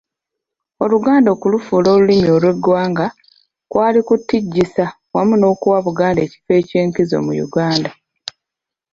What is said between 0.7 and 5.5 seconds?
Oluganda okulufuula olulimi lw'eggwanga kwali kutijjisa wamu